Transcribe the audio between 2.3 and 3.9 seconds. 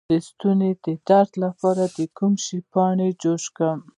شي پاڼې جوش کړم؟